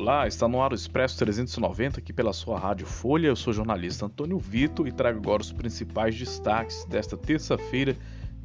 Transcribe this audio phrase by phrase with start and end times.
[0.00, 3.26] Olá, está no ar o Expresso 390 aqui pela sua Rádio Folha.
[3.26, 7.94] Eu sou o jornalista Antônio Vito e trago agora os principais destaques desta terça-feira,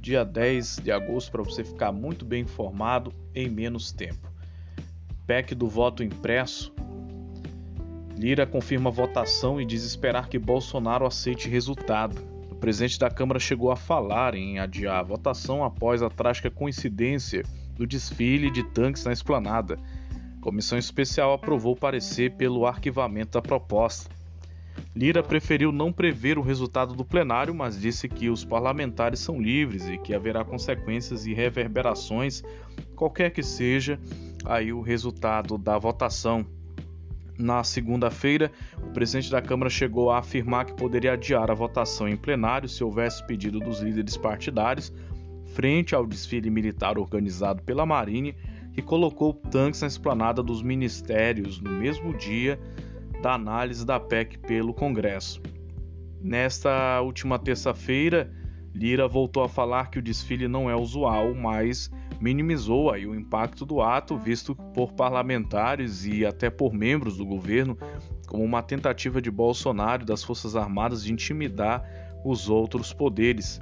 [0.00, 4.28] dia 10 de agosto, para você ficar muito bem informado em menos tempo.
[5.28, 6.74] PEC do voto impresso.
[8.18, 12.20] Lira confirma votação e diz esperar que Bolsonaro aceite resultado.
[12.50, 17.44] O presidente da Câmara chegou a falar em adiar a votação após a trágica coincidência
[17.76, 19.78] do desfile de tanques na esplanada
[20.44, 24.10] comissão especial aprovou parecer pelo arquivamento da proposta.
[24.94, 29.88] Lira preferiu não prever o resultado do plenário, mas disse que os parlamentares são livres
[29.88, 32.42] e que haverá consequências e reverberações,
[32.94, 33.98] qualquer que seja
[34.44, 36.44] aí o resultado da votação.
[37.38, 42.18] Na segunda-feira, o presidente da Câmara chegou a afirmar que poderia adiar a votação em
[42.18, 44.92] plenário se houvesse pedido dos líderes partidários,
[45.54, 48.34] frente ao desfile militar organizado pela Marinha
[48.74, 52.58] que colocou tanques na esplanada dos ministérios no mesmo dia
[53.22, 55.40] da análise da PEC pelo Congresso.
[56.20, 58.32] Nesta última terça-feira,
[58.74, 61.88] Lira voltou a falar que o desfile não é usual, mas
[62.20, 67.78] minimizou aí o impacto do ato visto por parlamentares e até por membros do governo
[68.26, 71.84] como uma tentativa de Bolsonaro e das Forças Armadas de intimidar
[72.24, 73.60] os outros poderes.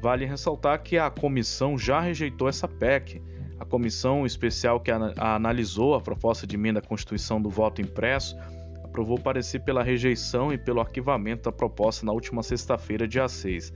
[0.00, 3.20] Vale ressaltar que a comissão já rejeitou essa PEC
[3.58, 8.36] a comissão especial que analisou a proposta de emenda à Constituição do voto impresso
[8.84, 13.72] aprovou parecer pela rejeição e pelo arquivamento da proposta na última sexta-feira, dia 6.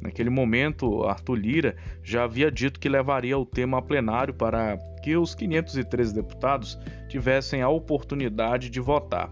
[0.00, 5.16] Naquele momento, Arthur Lira já havia dito que levaria o tema a plenário para que
[5.16, 9.30] os 513 deputados tivessem a oportunidade de votar.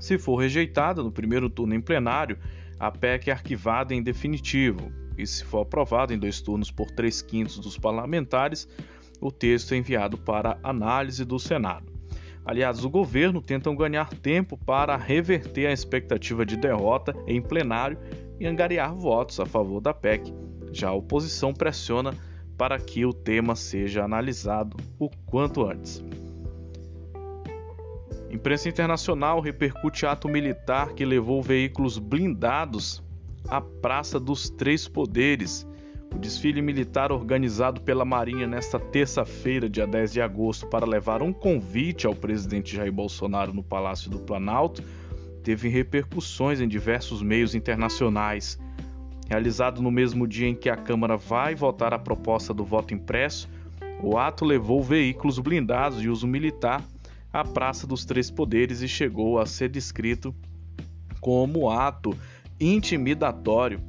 [0.00, 2.38] Se for rejeitada no primeiro turno em plenário,
[2.78, 7.20] a PEC é arquivada em definitivo, e se for aprovada em dois turnos por três
[7.20, 8.68] quintos dos parlamentares,
[9.20, 11.92] o texto é enviado para análise do Senado.
[12.44, 17.98] Aliados do governo tentam ganhar tempo para reverter a expectativa de derrota em plenário
[18.40, 20.32] e angariar votos a favor da PEC.
[20.72, 22.14] Já a oposição pressiona
[22.56, 26.02] para que o tema seja analisado o quanto antes.
[28.30, 33.02] Imprensa internacional repercute ato militar que levou veículos blindados
[33.48, 35.66] à Praça dos Três Poderes
[36.14, 41.32] o desfile militar organizado pela Marinha nesta terça-feira, dia 10 de agosto, para levar um
[41.32, 44.82] convite ao presidente Jair Bolsonaro no Palácio do Planalto,
[45.42, 48.58] teve repercussões em diversos meios internacionais.
[49.28, 53.48] Realizado no mesmo dia em que a Câmara vai votar a proposta do voto impresso,
[54.02, 56.82] o ato levou veículos blindados de uso militar
[57.32, 60.34] à Praça dos Três Poderes e chegou a ser descrito
[61.20, 62.16] como ato
[62.60, 63.80] intimidatório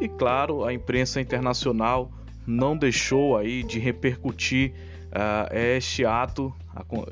[0.00, 2.10] e claro, a imprensa internacional
[2.46, 4.72] não deixou aí de repercutir
[5.08, 6.54] uh, este ato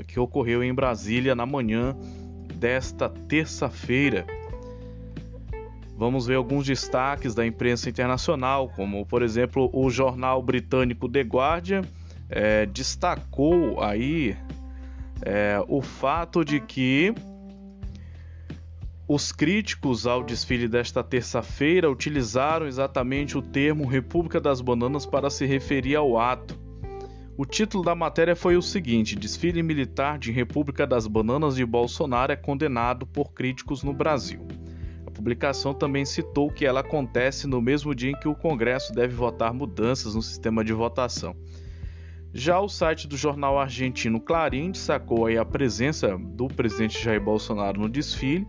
[0.06, 1.96] que ocorreu em Brasília na manhã
[2.54, 4.24] desta terça-feira.
[5.96, 11.82] Vamos ver alguns destaques da imprensa internacional, como por exemplo o jornal britânico The Guardian
[12.28, 14.36] é, destacou aí
[15.22, 17.14] é, o fato de que
[19.08, 25.46] os críticos ao desfile desta terça-feira utilizaram exatamente o termo República das Bananas para se
[25.46, 26.58] referir ao ato.
[27.38, 32.32] O título da matéria foi o seguinte: Desfile militar de República das Bananas de Bolsonaro
[32.32, 34.44] é condenado por críticos no Brasil.
[35.06, 39.14] A publicação também citou que ela acontece no mesmo dia em que o Congresso deve
[39.14, 41.36] votar mudanças no sistema de votação.
[42.34, 47.88] Já o site do jornal argentino Clarim destacou a presença do presidente Jair Bolsonaro no
[47.88, 48.46] desfile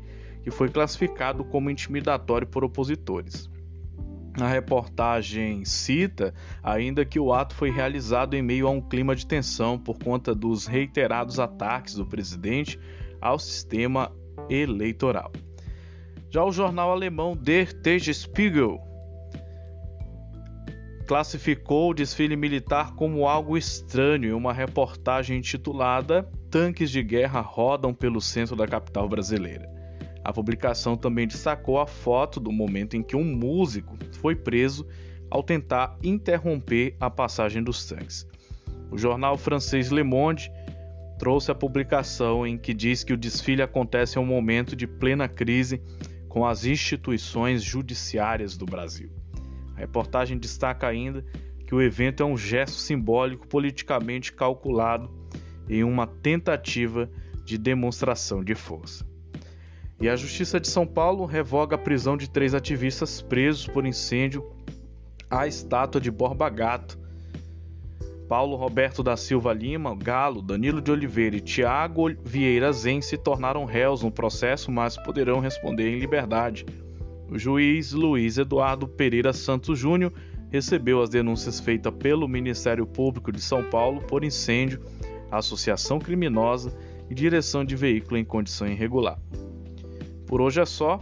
[0.47, 3.50] que foi classificado como intimidatório por opositores.
[4.40, 9.28] A reportagem cita ainda que o ato foi realizado em meio a um clima de
[9.28, 12.80] tensão por conta dos reiterados ataques do presidente
[13.19, 14.09] ao sistema
[14.50, 15.34] eleitoral.
[16.30, 18.79] Já o jornal alemão Der Tagesspiegel
[21.06, 27.93] classificou o desfile militar como algo estranho em uma reportagem intitulada Tanques de guerra rodam
[27.93, 29.76] pelo centro da capital brasileira.
[30.28, 34.85] A publicação também destacou a foto do momento em que um músico foi preso
[35.32, 38.28] ao tentar interromper a passagem dos tanques.
[38.91, 40.52] O jornal francês Le Monde
[41.18, 45.29] trouxe a publicação em que diz que o desfile acontece em um momento de plena
[45.29, 45.82] crise
[46.28, 49.09] com as instituições judiciárias do Brasil.
[49.78, 51.24] A reportagem destaca ainda
[51.66, 55.09] que o evento é um gesto simbólico politicamente calculado
[55.70, 57.09] em uma tentativa
[57.46, 59.08] de demonstração de força.
[59.99, 64.46] E a Justiça de São Paulo revoga a prisão de três ativistas presos por incêndio
[65.29, 66.99] à estátua de Borba Gato.
[68.28, 73.66] Paulo Roberto da Silva Lima, Galo, Danilo de Oliveira e Tiago Vieira Zen se tornaram
[73.66, 76.66] réus no processo, mas poderão responder em liberdade.
[77.29, 80.14] O juiz Luiz Eduardo Pereira Santos Júnior
[80.50, 84.82] recebeu as denúncias feitas pelo Ministério Público de São Paulo por incêndio,
[85.32, 86.78] associação criminosa
[87.09, 89.20] e direção de veículo em condição irregular.
[90.28, 91.00] Por hoje é só.